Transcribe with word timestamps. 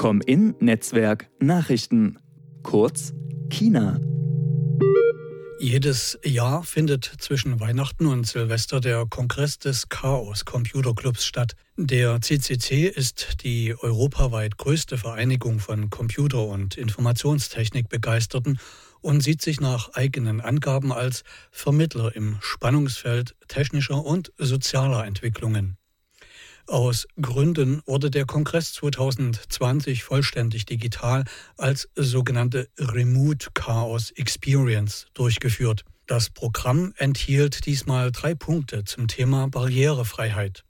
Com-In 0.00 0.54
Netzwerk 0.60 1.28
Nachrichten. 1.40 2.18
Kurz 2.62 3.12
China. 3.50 4.00
Jedes 5.58 6.18
Jahr 6.24 6.62
findet 6.62 7.04
zwischen 7.18 7.60
Weihnachten 7.60 8.06
und 8.06 8.26
Silvester 8.26 8.80
der 8.80 9.04
Kongress 9.04 9.58
des 9.58 9.90
Chaos 9.90 10.46
Computer 10.46 10.94
Clubs 10.94 11.26
statt. 11.26 11.54
Der 11.76 12.18
CCC 12.22 12.86
ist 12.86 13.42
die 13.42 13.74
europaweit 13.78 14.56
größte 14.56 14.96
Vereinigung 14.96 15.58
von 15.58 15.90
Computer- 15.90 16.46
und 16.46 16.78
Informationstechnikbegeisterten 16.78 18.58
und 19.02 19.22
sieht 19.22 19.42
sich 19.42 19.60
nach 19.60 19.92
eigenen 19.92 20.40
Angaben 20.40 20.94
als 20.94 21.24
Vermittler 21.50 22.16
im 22.16 22.38
Spannungsfeld 22.40 23.36
technischer 23.48 24.02
und 24.02 24.32
sozialer 24.38 25.04
Entwicklungen. 25.04 25.76
Aus 26.66 27.06
Gründen 27.20 27.82
wurde 27.86 28.10
der 28.10 28.26
Kongress 28.26 28.72
2020 28.74 30.04
vollständig 30.04 30.66
digital 30.66 31.24
als 31.56 31.88
sogenannte 31.96 32.68
Remote 32.78 33.48
Chaos 33.54 34.10
Experience 34.12 35.06
durchgeführt. 35.14 35.84
Das 36.06 36.30
Programm 36.30 36.92
enthielt 36.96 37.66
diesmal 37.66 38.12
drei 38.12 38.34
Punkte 38.34 38.84
zum 38.84 39.08
Thema 39.08 39.48
Barrierefreiheit. 39.48 40.64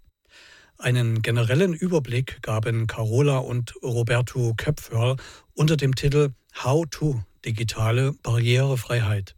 Einen 0.79 1.21
generellen 1.21 1.75
Überblick 1.75 2.43
gaben 2.43 2.87
Carola 2.87 3.39
und 3.39 3.75
Roberto 3.83 4.55
Köpferl 4.57 5.17
unter 5.55 5.77
dem 5.77 5.95
Titel 5.95 6.31
How 6.63 6.87
to 6.91 7.23
digitale 7.45 8.13
Barrierefreiheit. 8.23 9.35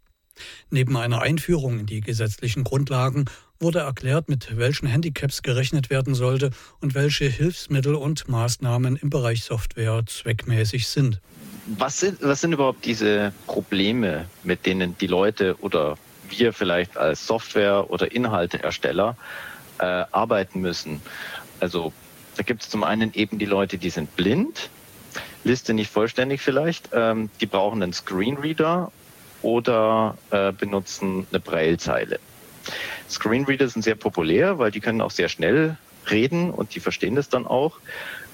Neben 0.71 0.97
einer 0.97 1.23
Einführung 1.23 1.81
in 1.81 1.87
die 1.87 2.01
gesetzlichen 2.01 2.65
Grundlagen 2.65 3.27
wurde 3.63 3.81
erklärt, 3.81 4.29
mit 4.29 4.57
welchen 4.57 4.87
Handicaps 4.87 5.43
gerechnet 5.43 5.91
werden 5.91 6.15
sollte 6.15 6.51
und 6.81 6.95
welche 6.95 7.27
Hilfsmittel 7.27 7.95
und 7.95 8.29
Maßnahmen 8.29 8.97
im 8.97 9.11
Bereich 9.11 9.45
Software 9.45 10.03
zweckmäßig 10.07 10.89
sind. 10.89 11.21
Was 11.79 12.01
sind, 12.01 12.19
was 12.23 12.41
sind 12.41 12.53
überhaupt 12.53 12.85
diese 12.85 13.33
Probleme, 13.47 14.27
mit 14.43 14.67
denen 14.67 14.97
die 14.99 15.07
Leute 15.07 15.57
oder 15.61 15.97
wir 16.29 16.53
vielleicht 16.53 16.97
als 16.97 17.27
Software- 17.27 17.91
oder 17.91 18.11
Inhalteersteller 18.11 19.17
äh, 19.79 19.85
arbeiten 20.11 20.61
müssen? 20.61 21.01
Also 21.61 21.93
da 22.37 22.43
gibt 22.43 22.63
es 22.63 22.69
zum 22.69 22.83
einen 22.83 23.15
eben 23.15 23.39
die 23.39 23.47
Leute, 23.47 23.79
die 23.79 23.91
sind 23.91 24.17
blind, 24.17 24.71
Liste 25.45 25.75
nicht 25.75 25.91
vollständig 25.91 26.41
vielleicht, 26.41 26.91
ähm, 26.93 27.31
die 27.41 27.47
brauchen 27.47 27.83
einen 27.83 27.93
Screenreader 27.93 28.91
oder 29.43 30.17
äh, 30.31 30.53
benutzen 30.53 31.27
eine 31.31 31.41
Braillezeile. 31.41 32.19
Screenreader 33.13 33.69
sind 33.69 33.83
sehr 33.83 33.95
populär, 33.95 34.59
weil 34.59 34.71
die 34.71 34.81
können 34.81 35.01
auch 35.01 35.11
sehr 35.11 35.29
schnell 35.29 35.77
reden 36.11 36.51
und 36.51 36.75
die 36.75 36.81
verstehen 36.81 37.15
das 37.15 37.29
dann 37.29 37.47
auch. 37.47 37.79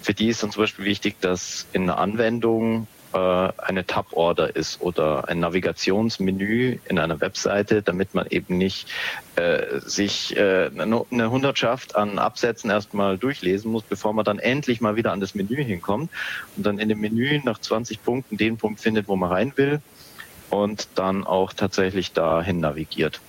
Für 0.02 0.14
die 0.14 0.28
ist 0.28 0.42
dann 0.42 0.50
zum 0.50 0.62
Beispiel 0.62 0.84
wichtig, 0.84 1.16
dass 1.20 1.66
in 1.72 1.82
einer 1.82 1.98
Anwendung 1.98 2.86
äh, 3.12 3.18
eine 3.18 3.86
Tab-Order 3.86 4.54
ist 4.54 4.80
oder 4.80 5.28
ein 5.28 5.40
Navigationsmenü 5.40 6.78
in 6.88 6.98
einer 6.98 7.20
Webseite, 7.20 7.82
damit 7.82 8.14
man 8.14 8.26
eben 8.28 8.58
nicht 8.58 8.88
äh, 9.36 9.80
sich 9.80 10.36
äh, 10.36 10.70
eine 10.76 11.30
Hundertschaft 11.30 11.96
an 11.96 12.18
Absätzen 12.18 12.70
erstmal 12.70 13.18
durchlesen 13.18 13.72
muss, 13.72 13.82
bevor 13.82 14.12
man 14.12 14.24
dann 14.24 14.38
endlich 14.38 14.80
mal 14.80 14.96
wieder 14.96 15.12
an 15.12 15.20
das 15.20 15.34
Menü 15.34 15.56
hinkommt 15.56 16.10
und 16.56 16.66
dann 16.66 16.78
in 16.78 16.88
dem 16.88 17.00
Menü 17.00 17.40
nach 17.44 17.58
20 17.58 18.02
Punkten 18.02 18.36
den 18.36 18.56
Punkt 18.56 18.80
findet, 18.80 19.08
wo 19.08 19.16
man 19.16 19.30
rein 19.30 19.52
will 19.56 19.80
und 20.50 20.88
dann 20.94 21.24
auch 21.24 21.52
tatsächlich 21.52 22.12
dahin 22.12 22.60
navigiert. 22.60 23.20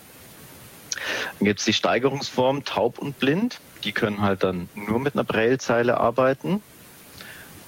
Dann 1.37 1.45
gibt 1.45 1.59
es 1.59 1.65
die 1.65 1.73
Steigerungsform 1.73 2.63
taub 2.65 2.99
und 2.99 3.19
blind. 3.19 3.59
Die 3.83 3.91
können 3.91 4.21
halt 4.21 4.43
dann 4.43 4.69
nur 4.75 4.99
mit 4.99 5.15
einer 5.15 5.23
Braillezeile 5.23 5.97
arbeiten. 5.97 6.61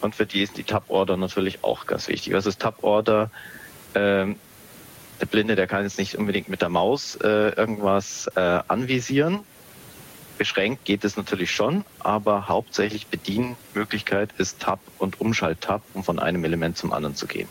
Und 0.02 0.16
für 0.16 0.26
die 0.26 0.42
ist 0.42 0.58
die 0.58 0.64
Tab-Order 0.64 1.18
natürlich 1.18 1.64
auch 1.64 1.86
ganz 1.86 2.08
wichtig. 2.08 2.34
Was 2.34 2.46
ist 2.46 2.60
Tab-Order? 2.60 3.30
Ähm, 3.96 4.36
der 5.20 5.28
Blinde, 5.28 5.56
der 5.56 5.68
kann 5.68 5.84
jetzt 5.84 6.00
nicht 6.00 6.16
unbedingt 6.16 6.50
mit 6.50 6.62
der 6.62 6.70
Maus 6.70 7.16
äh, 7.18 7.50
irgendwas 7.50 8.28
äh, 8.36 8.40
anvisieren. 8.68 9.42
Beschränkt 10.40 10.86
geht 10.86 11.04
es 11.04 11.18
natürlich 11.18 11.52
schon, 11.52 11.86
aber 12.00 12.48
hauptsächlich 12.48 13.06
Bedienmöglichkeit 13.06 14.30
ist 14.40 14.60
Tab 14.60 14.80
und 14.98 15.22
Umschalt-Tab, 15.22 15.84
um 15.94 16.04
von 16.04 16.18
einem 16.18 16.44
Element 16.44 16.78
zum 16.78 16.92
anderen 16.92 17.16
zu 17.16 17.28
gehen. 17.28 17.48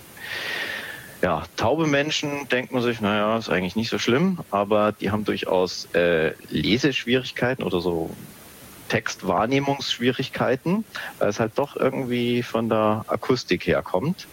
Ja, 1.23 1.45
taube 1.57 1.87
Menschen 1.87 2.49
denkt 2.49 2.73
man 2.73 2.83
sich, 2.83 3.01
naja, 3.03 3.37
ist 3.37 3.51
eigentlich 3.51 3.77
nicht 3.77 3.91
so 3.91 3.99
schlimm, 3.99 4.39
aber 4.51 4.93
die 4.93 5.11
haben 5.11 5.25
durchaus 5.25 5.87
äh, 5.95 6.33
Leseschwierigkeiten 6.49 7.63
oder 7.63 7.81
so 7.83 8.11
Textwahrnehmungsschwierigkeiten, 8.89 10.85
weil 11.19 11.29
es 11.29 11.39
halt 11.39 11.53
doch 11.57 11.77
irgendwie 11.77 12.43
von 12.43 12.71
der 12.71 13.05
Akustik 13.07 13.67
herkommt. 13.67 14.27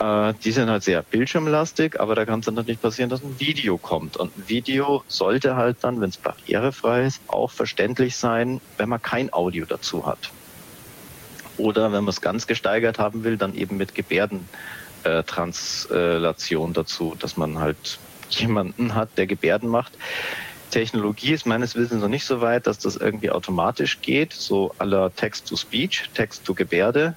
Äh, 0.00 0.34
die 0.44 0.50
sind 0.50 0.68
halt 0.68 0.82
sehr 0.82 1.02
bildschirmlastig, 1.02 2.00
aber 2.00 2.16
da 2.16 2.24
kann 2.24 2.40
es 2.40 2.46
dann 2.46 2.54
nicht 2.54 2.82
passieren, 2.82 3.08
dass 3.08 3.22
ein 3.22 3.38
Video 3.38 3.78
kommt. 3.78 4.16
Und 4.16 4.36
ein 4.36 4.48
Video 4.48 5.04
sollte 5.06 5.54
halt 5.54 5.78
dann, 5.82 6.00
wenn 6.00 6.10
es 6.10 6.16
barrierefrei 6.16 7.06
ist, 7.06 7.20
auch 7.28 7.52
verständlich 7.52 8.16
sein, 8.16 8.60
wenn 8.76 8.88
man 8.88 9.00
kein 9.00 9.32
Audio 9.32 9.64
dazu 9.64 10.06
hat. 10.06 10.30
Oder 11.56 11.92
wenn 11.92 12.04
man 12.04 12.08
es 12.08 12.20
ganz 12.20 12.46
gesteigert 12.46 12.98
haben 12.98 13.24
will, 13.24 13.36
dann 13.36 13.54
eben 13.54 13.76
mit 13.76 13.94
Gebärden 13.94 14.48
äh, 15.08 15.22
Translation 15.22 16.72
dazu, 16.72 17.16
dass 17.18 17.36
man 17.36 17.58
halt 17.58 17.98
jemanden 18.30 18.94
hat, 18.94 19.16
der 19.16 19.26
Gebärden 19.26 19.68
macht. 19.68 19.92
Technologie 20.70 21.32
ist 21.32 21.46
meines 21.46 21.74
Wissens 21.76 22.02
noch 22.02 22.08
nicht 22.08 22.24
so 22.24 22.40
weit, 22.40 22.66
dass 22.66 22.78
das 22.78 22.96
irgendwie 22.96 23.30
automatisch 23.30 24.00
geht, 24.02 24.34
so 24.34 24.74
aller 24.78 25.14
Text-to-Speech, 25.14 26.10
Text-to-Gebärde. 26.14 27.16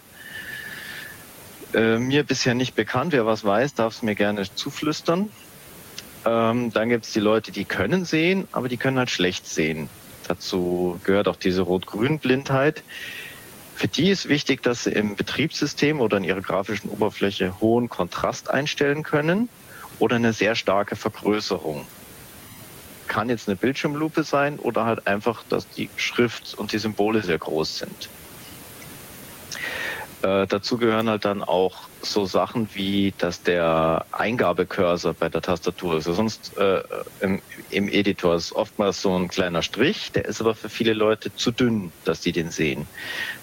Äh, 1.74 1.98
mir 1.98 2.24
bisher 2.24 2.54
nicht 2.54 2.76
bekannt. 2.76 3.14
Wer 3.14 3.26
was 3.26 3.44
weiß, 3.44 3.74
darf 3.76 3.96
es 3.96 4.02
mir 4.02 4.16
gerne 4.16 4.44
zuflüstern. 4.56 5.30
Ähm, 6.26 6.72
dann 6.72 6.90
gibt 6.90 7.06
es 7.06 7.14
die 7.14 7.20
Leute, 7.20 7.52
die 7.52 7.66
können 7.66 8.06
sehen, 8.06 8.48
aber 8.52 8.70
die 8.70 8.78
können 8.78 8.98
halt 8.98 9.10
schlecht 9.10 9.48
sehen. 9.48 9.90
Dazu 10.28 11.00
gehört 11.04 11.28
auch 11.28 11.36
diese 11.36 11.64
Rot-Grün-Blindheit. 11.64 12.84
Für 13.82 13.88
die 13.88 14.12
ist 14.12 14.30
wichtig, 14.30 14.62
dass 14.62 14.84
sie 14.84 14.92
im 14.92 15.16
Betriebssystem 15.16 16.02
oder 16.02 16.18
in 16.18 16.24
ihrer 16.24 16.42
grafischen 16.42 16.88
Oberfläche 16.92 17.60
hohen 17.62 17.90
Kontrast 17.90 18.48
einstellen 18.48 19.02
können 19.02 19.50
oder 19.98 20.18
eine 20.18 20.34
sehr 20.34 20.54
starke 20.54 20.96
Vergrößerung. 20.96 21.88
Kann 23.08 23.30
jetzt 23.30 23.48
eine 23.48 23.56
Bildschirmlupe 23.56 24.22
sein 24.22 24.60
oder 24.60 24.86
halt 24.86 25.08
einfach, 25.08 25.42
dass 25.50 25.68
die 25.68 25.90
Schrift 25.96 26.54
und 26.54 26.74
die 26.74 26.78
Symbole 26.78 27.24
sehr 27.24 27.40
groß 27.40 27.80
sind. 27.80 28.10
Äh, 30.22 30.46
dazu 30.46 30.78
gehören 30.78 31.10
halt 31.10 31.26
dann 31.26 31.42
auch 31.42 31.88
so 32.02 32.26
Sachen 32.26 32.70
wie, 32.74 33.14
dass 33.18 33.44
der 33.44 34.06
Eingabecursor 34.12 35.14
bei 35.14 35.30
der 35.30 35.42
Tastatur 35.42 35.98
ist. 35.98 36.06
Sonst 36.06 36.58
äh, 36.58 36.82
im, 37.20 37.42
im, 37.70 37.88
Editor 37.88 38.36
ist 38.36 38.54
oftmals 38.54 39.02
so 39.02 39.16
ein 39.16 39.28
kleiner 39.28 39.62
Strich, 39.62 40.12
der 40.12 40.26
ist 40.26 40.42
aber 40.42 40.56
für 40.56 40.70
viele 40.70 40.94
Leute 40.94 41.34
zu 41.36 41.52
dünn, 41.52 41.92
dass 42.06 42.22
die 42.22 42.32
den 42.32 42.50
sehen. 42.50 42.88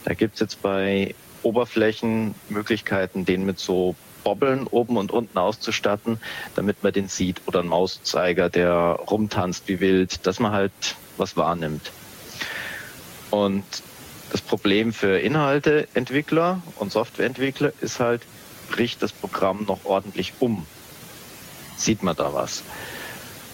Da 0.04 0.14
gibt's 0.14 0.40
jetzt 0.40 0.62
bei 0.62 1.14
Oberflächen 1.42 2.34
Möglichkeiten, 2.48 3.24
den 3.24 3.44
mit 3.44 3.58
so 3.58 3.94
Bobbeln 4.24 4.66
oben 4.66 4.96
und 4.96 5.12
unten 5.12 5.38
auszustatten, 5.38 6.20
damit 6.54 6.82
man 6.82 6.92
den 6.92 7.08
sieht 7.08 7.40
oder 7.46 7.60
ein 7.60 7.68
Mauszeiger, 7.68 8.50
der 8.50 8.98
rumtanzt 9.08 9.68
wie 9.68 9.80
wild, 9.80 10.26
dass 10.26 10.40
man 10.40 10.52
halt 10.52 10.72
was 11.16 11.36
wahrnimmt. 11.36 11.92
Und 13.30 13.64
das 14.30 14.40
Problem 14.40 14.92
für 14.92 15.18
Inhalteentwickler 15.18 16.60
und 16.76 16.92
Softwareentwickler 16.92 17.72
ist 17.80 18.00
halt, 18.00 18.22
bricht 18.68 19.02
das 19.02 19.12
Programm 19.12 19.64
noch 19.66 19.84
ordentlich 19.84 20.34
um? 20.40 20.66
Sieht 21.76 22.02
man 22.02 22.16
da 22.16 22.32
was? 22.34 22.62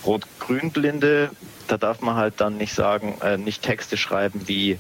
Rot-Grün-Blinde, 0.05 1.31
da 1.69 1.77
darf 1.77 2.01
man 2.01 2.17
halt 2.17 2.35
dann 2.41 2.57
nicht 2.57 2.75
sagen, 2.75 3.19
äh, 3.23 3.39
nicht 3.39 3.63
Texte 3.63 3.97
schreiben 3.97 4.43
wie 4.47 4.79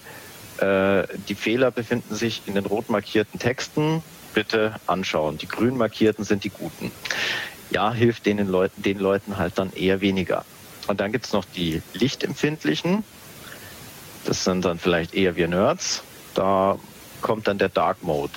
äh, 0.58 1.06
die 1.28 1.34
Fehler 1.34 1.70
befinden 1.70 2.14
sich 2.14 2.42
in 2.46 2.54
den 2.54 2.66
rot 2.66 2.90
markierten 2.90 3.40
Texten, 3.40 4.02
bitte 4.34 4.74
anschauen. 4.86 5.38
Die 5.38 5.48
grün 5.48 5.76
markierten 5.76 6.24
sind 6.24 6.44
die 6.44 6.50
guten. 6.50 6.90
Ja, 7.70 7.92
hilft 7.92 8.26
den 8.26 8.46
Leuten, 8.46 8.82
den 8.82 8.98
Leuten 8.98 9.36
halt 9.36 9.58
dann 9.58 9.72
eher 9.72 10.00
weniger. 10.00 10.44
Und 10.86 11.00
dann 11.00 11.12
gibt's 11.12 11.32
noch 11.32 11.44
die 11.44 11.82
Lichtempfindlichen, 11.94 13.04
das 14.24 14.44
sind 14.44 14.64
dann 14.64 14.78
vielleicht 14.78 15.14
eher 15.14 15.36
wir 15.36 15.48
Nerds. 15.48 16.02
Da 16.34 16.78
kommt 17.20 17.46
dann 17.46 17.58
der 17.58 17.68
Dark 17.68 18.02
Mode. 18.02 18.32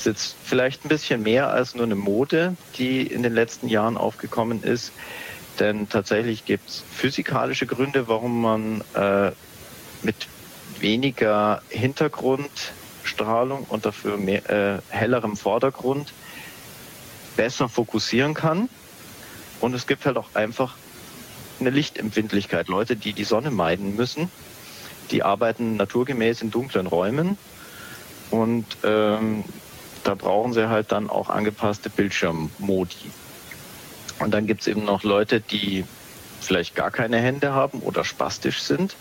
Ist 0.00 0.06
jetzt 0.06 0.36
vielleicht 0.42 0.86
ein 0.86 0.88
bisschen 0.88 1.22
mehr 1.22 1.50
als 1.50 1.74
nur 1.74 1.84
eine 1.84 1.94
Mode, 1.94 2.56
die 2.78 3.06
in 3.06 3.22
den 3.22 3.34
letzten 3.34 3.68
Jahren 3.68 3.98
aufgekommen 3.98 4.62
ist. 4.62 4.92
Denn 5.58 5.90
tatsächlich 5.90 6.46
gibt 6.46 6.70
es 6.70 6.82
physikalische 6.90 7.66
Gründe, 7.66 8.08
warum 8.08 8.40
man 8.40 8.82
äh, 8.94 9.32
mit 10.00 10.16
weniger 10.78 11.60
Hintergrundstrahlung 11.68 13.66
und 13.68 13.84
dafür 13.84 14.16
mehr, 14.16 14.48
äh, 14.48 14.78
hellerem 14.88 15.36
Vordergrund 15.36 16.14
besser 17.36 17.68
fokussieren 17.68 18.32
kann. 18.32 18.70
Und 19.60 19.74
es 19.74 19.86
gibt 19.86 20.06
halt 20.06 20.16
auch 20.16 20.34
einfach 20.34 20.76
eine 21.60 21.68
Lichtempfindlichkeit. 21.68 22.68
Leute, 22.68 22.96
die 22.96 23.12
die 23.12 23.24
Sonne 23.24 23.50
meiden 23.50 23.96
müssen, 23.96 24.30
die 25.10 25.22
arbeiten 25.22 25.76
naturgemäß 25.76 26.40
in 26.40 26.50
dunklen 26.50 26.86
Räumen 26.86 27.36
und 28.30 28.64
ähm, 28.82 29.44
da 30.04 30.14
brauchen 30.14 30.52
sie 30.52 30.68
halt 30.68 30.92
dann 30.92 31.10
auch 31.10 31.28
angepasste 31.28 31.90
Bildschirmmodi. 31.90 33.10
Und 34.18 34.32
dann 34.32 34.46
gibt 34.46 34.62
es 34.62 34.66
eben 34.66 34.84
noch 34.84 35.02
Leute, 35.02 35.40
die 35.40 35.84
vielleicht 36.40 36.74
gar 36.74 36.90
keine 36.90 37.18
Hände 37.18 37.52
haben 37.52 37.80
oder 37.80 38.04
spastisch 38.04 38.62
sind. 38.62 38.96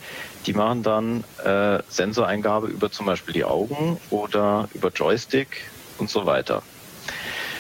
Die 0.46 0.54
machen 0.54 0.84
dann 0.84 1.24
äh, 1.44 1.82
Sensoreingabe 1.90 2.68
über 2.68 2.92
zum 2.92 3.06
Beispiel 3.06 3.34
die 3.34 3.44
Augen 3.44 4.00
oder 4.10 4.70
über 4.74 4.90
Joystick 4.90 5.70
und 5.98 6.10
so 6.10 6.26
weiter. 6.26 6.62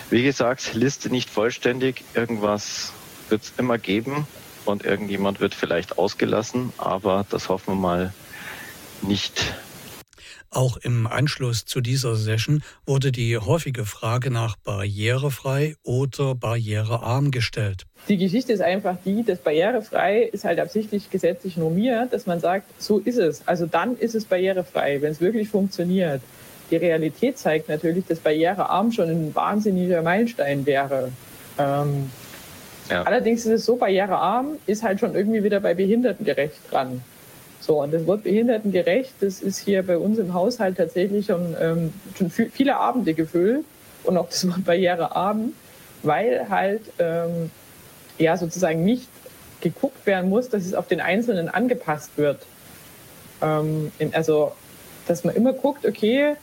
Wie 0.10 0.24
gesagt, 0.24 0.74
Liste 0.74 1.10
nicht 1.10 1.30
vollständig. 1.30 2.04
Irgendwas 2.14 2.94
wird 3.30 3.44
es 3.44 3.54
immer 3.58 3.78
geben 3.78 4.28
und 4.66 4.84
irgendjemand 4.84 5.40
wird 5.40 5.54
vielleicht 5.54 5.98
ausgelassen, 5.98 6.74
aber 6.78 7.26
das 7.30 7.50
hoffen 7.50 7.76
wir 7.76 7.80
mal 7.80 8.14
nicht. 9.02 9.54
Auch 10.52 10.78
im 10.78 11.06
Anschluss 11.06 11.66
zu 11.66 11.80
dieser 11.80 12.16
Session 12.16 12.64
wurde 12.86 13.12
die 13.12 13.38
häufige 13.38 13.86
Frage 13.86 14.32
nach 14.32 14.56
barrierefrei 14.58 15.76
oder 15.84 16.34
barrierearm 16.34 17.30
gestellt. 17.30 17.86
Die 18.08 18.18
Geschichte 18.18 18.54
ist 18.54 18.62
einfach 18.62 18.98
die, 19.06 19.24
dass 19.24 19.40
barrierefrei 19.40 20.24
ist 20.24 20.46
halt 20.46 20.60
absichtlich 20.60 21.12
gesetzlich 21.12 21.56
normiert, 21.56 22.14
dass 22.14 22.26
man 22.26 22.40
sagt, 22.40 22.66
so 22.82 22.98
ist 22.98 23.20
es. 23.20 23.48
Also 23.48 23.68
dann 23.68 23.96
ist 23.96 24.16
es 24.16 24.26
barrierefrei, 24.26 25.02
wenn 25.02 25.12
es 25.12 25.22
wirklich 25.22 25.50
funktioniert. 25.50 26.22
Die 26.72 26.78
Realität 26.78 27.38
zeigt 27.38 27.70
natürlich, 27.70 28.06
dass 28.08 28.20
barrierearm 28.20 28.92
schon 28.92 29.10
ein 29.10 29.36
wahnsinniger 29.36 30.02
Meilenstein 30.02 30.66
wäre. 30.66 31.12
Ähm, 31.60 32.10
ja. 32.90 33.04
Allerdings 33.04 33.46
ist 33.46 33.52
es 33.52 33.66
so, 33.66 33.76
barrierearm 33.76 34.58
ist 34.66 34.82
halt 34.82 35.00
schon 35.00 35.14
irgendwie 35.14 35.44
wieder 35.44 35.60
bei 35.60 35.76
behindertengerecht 35.76 36.60
dran. 36.72 37.02
So, 37.60 37.82
und 37.82 37.94
das 37.94 38.08
Wort 38.08 38.24
behindertengerecht, 38.24 39.14
das 39.20 39.42
ist 39.42 39.60
hier 39.60 39.84
bei 39.84 39.98
uns 39.98 40.18
im 40.18 40.34
Haushalt 40.34 40.78
tatsächlich 40.78 41.26
schon, 41.26 41.56
ähm, 41.60 41.94
schon 42.18 42.30
viele 42.30 42.78
Abende 42.78 43.14
gefüllt 43.14 43.66
und 44.04 44.18
auch 44.18 44.30
das 44.30 44.48
Wort 44.50 44.64
barrierearm, 44.64 45.54
weil 46.04 46.50
halt 46.50 46.82
ähm, 47.00 47.52
ja 48.18 48.38
sozusagen 48.38 48.84
nicht 48.86 49.10
geguckt 49.62 50.06
werden 50.06 50.30
muss, 50.30 50.50
dass 50.50 50.66
es 50.66 50.74
auf 50.74 50.88
den 50.88 51.02
Einzelnen 51.02 51.50
angepasst 51.50 52.12
wird. 52.16 52.40
Ähm, 53.42 53.92
also, 54.14 54.54
dass 55.08 55.24
man 55.24 55.36
immer 55.36 55.54
guckt, 55.54 55.86
okay, 55.86 56.36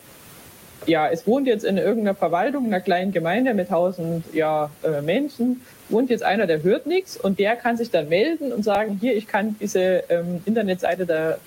ja, 0.84 1.08
es 1.08 1.26
wohnt 1.26 1.46
jetzt 1.46 1.64
in 1.64 1.78
irgendeiner 1.78 2.14
Verwaltung, 2.14 2.66
in 2.66 2.74
einer 2.74 2.82
kleinen 2.82 3.12
Gemeinde 3.12 3.54
mit 3.54 3.68
tausend 3.68 4.24
ja, 4.32 4.70
äh, 4.82 5.00
Menschen, 5.00 5.62
wohnt 5.88 6.10
jetzt 6.10 6.22
einer, 6.22 6.46
der 6.46 6.62
hört 6.62 6.86
nichts 6.86 7.16
und 7.16 7.38
der 7.38 7.56
kann 7.56 7.76
sich 7.76 7.90
dann 7.90 8.08
melden 8.08 8.52
und 8.52 8.62
sagen, 8.62 8.98
hier, 9.00 9.16
ich 9.16 9.26
kann 9.26 9.56
diese 9.60 10.04
ähm, 10.08 10.42
Internetseite 10.44 11.06
der 11.06 11.38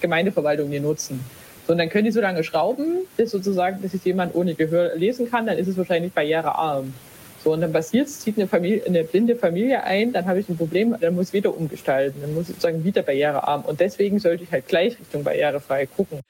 Gemeindeverwaltung 0.00 0.70
hier 0.70 0.80
nutzen. 0.80 1.20
So, 1.66 1.72
und 1.72 1.78
dann 1.78 1.88
können 1.88 2.04
die 2.04 2.10
so 2.10 2.20
lange 2.20 2.44
schrauben, 2.44 3.06
bis 3.16 3.30
sozusagen, 3.30 3.80
dass 3.82 3.94
es 3.94 4.04
jemand 4.04 4.34
ohne 4.34 4.54
Gehör 4.54 4.94
lesen 4.96 5.30
kann, 5.30 5.46
dann 5.46 5.56
ist 5.56 5.68
es 5.68 5.76
wahrscheinlich 5.76 6.12
barrierearm. 6.12 6.92
So, 7.42 7.52
und 7.52 7.60
dann 7.60 7.72
passiert 7.72 8.06
es, 8.06 8.20
zieht 8.20 8.38
eine, 8.38 8.48
Familie, 8.48 8.84
eine 8.86 9.04
blinde 9.04 9.36
Familie 9.36 9.82
ein, 9.82 10.12
dann 10.12 10.26
habe 10.26 10.40
ich 10.40 10.48
ein 10.48 10.56
Problem, 10.56 10.96
dann 11.00 11.14
muss 11.14 11.28
ich 11.28 11.32
wieder 11.34 11.56
umgestalten, 11.56 12.20
dann 12.20 12.34
muss 12.34 12.44
ich 12.44 12.56
sozusagen 12.56 12.84
wieder 12.84 13.02
barrierearm. 13.02 13.62
Und 13.62 13.80
deswegen 13.80 14.18
sollte 14.18 14.44
ich 14.44 14.52
halt 14.52 14.66
gleich 14.66 14.98
Richtung 14.98 15.24
barrierefrei 15.24 15.86
gucken. 15.86 16.20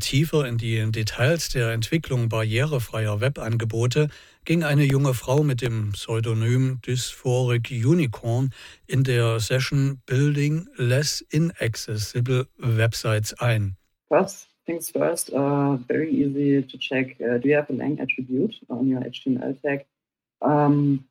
Tiefer 0.00 0.46
in 0.46 0.58
die 0.58 0.90
Details 0.90 1.50
der 1.50 1.72
Entwicklung 1.72 2.28
barrierefreier 2.28 3.20
Webangebote 3.20 4.08
ging 4.44 4.62
eine 4.62 4.84
junge 4.84 5.14
Frau 5.14 5.42
mit 5.42 5.60
dem 5.60 5.92
Pseudonym 5.92 6.80
Dysphoric 6.86 7.70
Unicorn 7.70 8.50
in 8.86 9.04
der 9.04 9.40
Session 9.40 10.00
Building 10.06 10.66
Less 10.76 11.20
Inaccessible 11.30 12.46
Websites 12.58 13.34
ein. 13.34 13.76
First 14.08 14.48
things 14.66 14.90
first, 14.90 15.32
uh, 15.32 15.76
very 15.86 16.10
easy 16.10 16.62
to 16.62 16.78
check. 16.78 17.16
Uh, 17.20 17.38
do 17.38 17.48
you 17.48 17.56
have 17.56 17.70
a 17.70 17.74
lang 17.74 17.98
attribute 18.00 18.54
on 18.68 18.88
your 18.88 19.00
HTML 19.00 19.60
tag? 19.60 19.84
Um, 20.40 21.04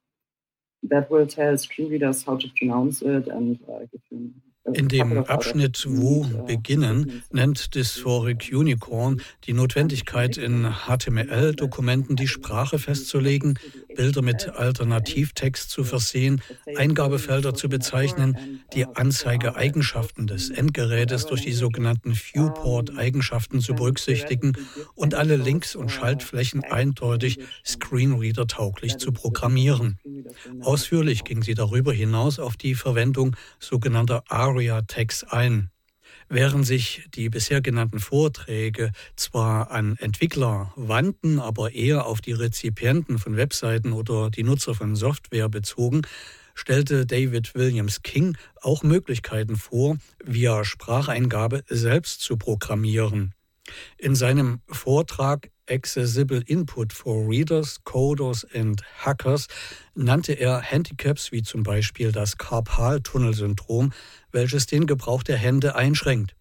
that 0.84 1.10
will 1.10 1.28
tell 1.28 1.58
screen 1.58 1.90
readers 1.90 2.24
how 2.24 2.38
to 2.38 2.48
pronounce 2.58 3.02
it 3.02 3.28
and 3.28 3.60
uh, 3.70 3.80
give 3.92 4.02
you 4.10 4.32
in 4.72 4.88
dem 4.88 5.18
Abschnitt 5.26 5.86
Wo 5.88 6.26
beginnen 6.46 7.24
nennt 7.32 7.76
Dysphoric 7.76 8.50
Unicorn 8.52 9.22
die 9.46 9.54
Notwendigkeit, 9.54 10.38
in 10.38 10.66
HTML-Dokumenten 10.88 12.16
die 12.16 12.28
Sprache 12.28 12.80
festzulegen, 12.80 13.60
Bilder 13.96 14.22
mit 14.22 14.50
Alternativtext 14.50 15.70
zu 15.70 15.84
versehen, 15.84 16.42
Eingabefelder 16.76 17.54
zu 17.54 17.70
bezeichnen, 17.70 18.64
die 18.74 18.86
Anzeigeeigenschaften 18.86 20.28
des 20.28 20.50
Endgerätes 20.50 21.26
durch 21.26 21.42
die 21.42 21.54
sogenannten 21.54 22.14
Viewport-Eigenschaften 22.16 23.60
zu 23.60 23.74
berücksichtigen 23.76 24.54
und 24.96 25.16
alle 25.16 25.36
Links 25.36 25.76
und 25.76 25.90
Schaltflächen 25.90 26.64
eindeutig 26.64 27.40
Screenreader-tauglich 27.66 28.98
zu 28.98 29.12
programmieren. 29.12 30.00
Ausführlich 30.62 31.24
ging 31.24 31.44
sie 31.44 31.56
darüber 31.56 31.94
hinaus 31.94 32.40
auf 32.40 32.58
die 32.58 32.76
Verwendung 32.76 33.36
sogenannter 33.60 34.24
ARIA-Tags 34.30 35.24
ein. 35.26 35.73
Während 36.30 36.66
sich 36.66 37.08
die 37.14 37.30
bisher 37.30 37.62
genannten 37.62 38.00
Vorträge 38.00 38.92
zwar 39.16 39.72
an 39.72 39.98
Entwickler 39.98 40.74
wandten, 40.76 41.40
aber 41.40 41.74
eher 41.74 42.06
auf 42.06 42.22
die 42.22 42.34
Rezipienten 42.34 43.20
von 43.20 43.38
Webseiten 43.38 43.94
oder 43.94 44.30
die 44.30 44.44
Nutzer 44.44 44.76
von 44.76 44.96
Software 44.96 45.50
bezogen, 45.50 46.02
stellte 46.56 47.06
David 47.06 47.56
Williams 47.56 48.02
King 48.04 48.38
auch 48.62 48.84
Möglichkeiten 48.84 49.56
vor, 49.56 49.98
via 50.24 50.64
Spracheingabe 50.64 51.64
selbst 51.68 52.22
zu 52.22 52.38
programmieren. 52.38 53.34
In 53.98 54.16
seinem 54.16 54.62
Vortrag 54.68 55.50
Accessible 55.70 56.42
Input 56.48 56.94
for 56.94 57.28
Readers, 57.28 57.80
Coders 57.84 58.46
and 58.54 58.82
Hackers 59.00 59.48
nannte 59.96 60.34
er 60.34 60.62
Handicaps 60.62 61.32
wie 61.32 61.42
zum 61.42 61.64
Beispiel 61.64 62.12
das 62.12 62.38
Karpaltunnelsyndrom, 62.38 63.94
welches 64.32 64.66
den 64.66 64.88
Gebrauch 64.88 65.24
der 65.24 65.38
Hände 65.38 65.76
einschränkt. 65.76 66.36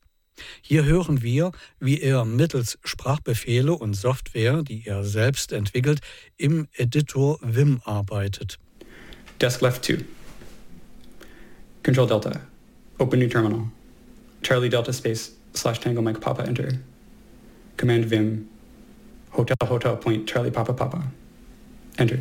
Hier 0.60 0.84
hören 0.84 1.22
wir, 1.22 1.52
wie 1.78 2.00
er 2.00 2.24
mittels 2.24 2.78
Sprachbefehle 2.84 3.74
und 3.74 3.94
Software, 3.94 4.62
die 4.62 4.86
er 4.86 5.04
selbst 5.04 5.52
entwickelt, 5.52 6.00
im 6.36 6.68
Editor 6.72 7.38
Vim 7.42 7.80
arbeitet. 7.84 8.58
Desk 9.40 9.60
left 9.60 9.84
2. 9.84 10.04
Control 11.82 12.06
Delta. 12.06 12.40
Open 12.98 13.18
new 13.18 13.28
terminal. 13.28 13.70
Charlie 14.42 14.68
Delta 14.68 14.92
space 14.92 15.32
slash 15.54 15.80
Tango 15.80 16.00
Mike 16.00 16.20
Papa 16.20 16.42
enter. 16.44 16.78
Command 17.76 18.10
Vim 18.10 18.48
Hotel 19.36 19.56
Hotel 19.68 19.96
Point 19.96 20.28
Charlie 20.28 20.50
Papa 20.50 20.72
Papa. 20.72 21.02
Enter. 21.96 22.18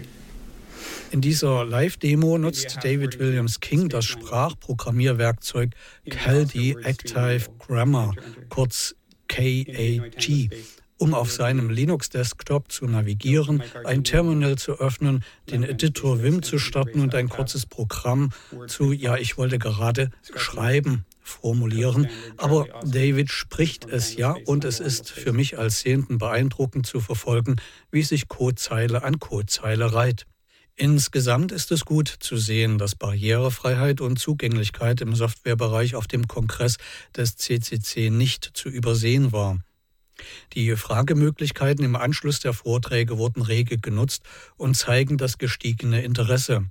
In 1.11 1.19
dieser 1.19 1.65
Live-Demo 1.65 2.37
nutzt 2.37 2.77
David 2.83 3.19
Williams 3.19 3.59
King 3.59 3.89
das 3.89 4.05
Sprachprogrammierwerkzeug 4.05 5.71
Caldi 6.09 6.77
Active 6.83 7.47
Grammar, 7.59 8.15
kurz 8.47 8.95
KAG, 9.27 10.49
um 10.97 11.13
auf 11.13 11.31
seinem 11.31 11.69
Linux-Desktop 11.69 12.71
zu 12.71 12.85
navigieren, 12.85 13.61
ein 13.83 14.05
Terminal 14.05 14.57
zu 14.57 14.79
öffnen, 14.79 15.25
den 15.49 15.63
Editor 15.63 16.23
Vim 16.23 16.43
zu 16.43 16.59
starten 16.59 17.01
und 17.01 17.13
ein 17.13 17.27
kurzes 17.27 17.65
Programm 17.65 18.29
zu, 18.67 18.93
ja, 18.93 19.17
ich 19.17 19.37
wollte 19.37 19.59
gerade 19.59 20.11
schreiben 20.35 21.05
formulieren. 21.21 22.09
Aber 22.37 22.67
David 22.83 23.31
spricht 23.31 23.85
es 23.85 24.15
ja 24.15 24.35
und 24.45 24.65
es 24.65 24.79
ist 24.79 25.09
für 25.09 25.33
mich 25.33 25.57
als 25.57 25.81
Sehenden 25.81 26.17
beeindruckend 26.17 26.85
zu 26.85 26.99
verfolgen, 26.99 27.55
wie 27.91 28.03
sich 28.03 28.27
Codezeile 28.27 29.03
an 29.03 29.19
Codezeile 29.19 29.93
reiht. 29.93 30.25
Insgesamt 30.75 31.51
ist 31.51 31.71
es 31.71 31.85
gut 31.85 32.07
zu 32.07 32.37
sehen, 32.37 32.77
dass 32.77 32.95
Barrierefreiheit 32.95 34.01
und 34.01 34.17
Zugänglichkeit 34.17 35.01
im 35.01 35.15
Softwarebereich 35.15 35.95
auf 35.95 36.07
dem 36.07 36.27
Kongress 36.27 36.77
des 37.15 37.35
CCC 37.35 38.09
nicht 38.09 38.49
zu 38.53 38.69
übersehen 38.69 39.31
war. 39.31 39.59
Die 40.53 40.75
Fragemöglichkeiten 40.75 41.83
im 41.83 41.95
Anschluss 41.95 42.39
der 42.39 42.53
Vorträge 42.53 43.17
wurden 43.17 43.41
rege 43.41 43.77
genutzt 43.77 44.23
und 44.55 44.75
zeigen 44.75 45.17
das 45.17 45.37
gestiegene 45.37 46.03
Interesse. 46.03 46.65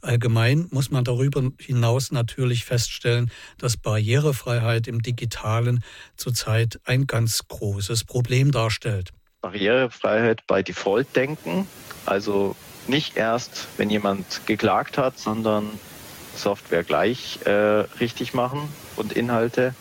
Allgemein 0.00 0.68
muss 0.70 0.90
man 0.90 1.04
darüber 1.04 1.42
hinaus 1.58 2.12
natürlich 2.12 2.64
feststellen, 2.64 3.30
dass 3.58 3.76
Barrierefreiheit 3.76 4.86
im 4.86 5.02
digitalen 5.02 5.82
zurzeit 6.16 6.80
ein 6.84 7.06
ganz 7.06 7.46
großes 7.48 8.04
Problem 8.04 8.50
darstellt. 8.50 9.12
Barrierefreiheit 9.42 10.46
bei 10.46 10.62
Default 10.62 11.14
denken, 11.14 11.66
also 12.06 12.56
nicht 12.86 13.16
erst, 13.16 13.68
wenn 13.76 13.90
jemand 13.90 14.46
geklagt 14.46 14.98
hat, 14.98 15.18
sondern 15.18 15.68
Software 16.34 16.82
gleich 16.82 17.40
äh, 17.44 17.50
richtig 17.50 18.34
machen 18.34 18.68
und 18.96 19.12
Inhalte. 19.12 19.74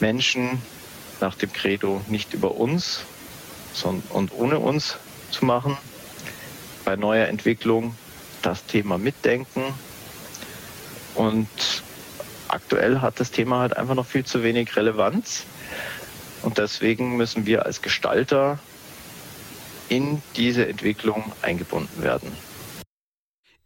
Menschen 0.00 0.60
nach 1.20 1.34
dem 1.34 1.52
Credo 1.52 2.00
nicht 2.08 2.34
über 2.34 2.56
uns 2.56 3.04
sondern, 3.74 4.08
und 4.10 4.32
ohne 4.32 4.58
uns 4.58 4.96
zu 5.30 5.44
machen. 5.44 5.76
Bei 6.84 6.96
neuer 6.96 7.26
Entwicklung 7.26 7.96
das 8.44 8.66
Thema 8.66 8.98
mitdenken. 8.98 9.62
Und 11.14 11.48
aktuell 12.48 13.00
hat 13.00 13.20
das 13.20 13.30
Thema 13.30 13.60
halt 13.60 13.76
einfach 13.76 13.94
noch 13.94 14.06
viel 14.06 14.24
zu 14.24 14.42
wenig 14.42 14.76
Relevanz. 14.76 15.44
Und 16.42 16.58
deswegen 16.58 17.16
müssen 17.16 17.46
wir 17.46 17.64
als 17.64 17.82
Gestalter 17.82 18.58
in 19.88 20.22
diese 20.36 20.66
Entwicklung 20.66 21.32
eingebunden 21.42 22.02
werden. 22.02 22.32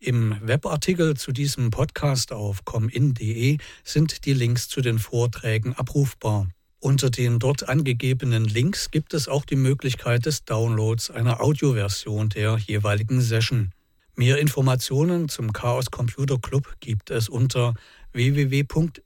Im 0.00 0.36
Webartikel 0.40 1.16
zu 1.16 1.32
diesem 1.32 1.70
Podcast 1.70 2.32
auf 2.32 2.64
comin.de 2.64 3.58
sind 3.82 4.24
die 4.26 4.32
Links 4.32 4.68
zu 4.68 4.80
den 4.80 5.00
Vorträgen 5.00 5.74
abrufbar. 5.74 6.46
Unter 6.80 7.10
den 7.10 7.40
dort 7.40 7.68
angegebenen 7.68 8.44
Links 8.44 8.92
gibt 8.92 9.12
es 9.12 9.26
auch 9.26 9.44
die 9.44 9.56
Möglichkeit 9.56 10.26
des 10.26 10.44
Downloads 10.44 11.10
einer 11.10 11.40
Audioversion 11.40 12.28
der 12.28 12.58
jeweiligen 12.58 13.20
Session. 13.20 13.72
Mehr 14.18 14.38
Informationen 14.38 15.28
zum 15.28 15.52
Chaos 15.52 15.92
Computer 15.92 16.38
Club 16.40 16.74
gibt 16.80 17.10
es 17.10 17.28
unter 17.28 17.74
www.ccc.de. 18.10 18.96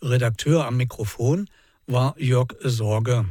Redakteur 0.00 0.64
am 0.64 0.76
Mikrofon 0.76 1.50
war 1.88 2.14
Jörg 2.20 2.54
Sorge. 2.62 3.24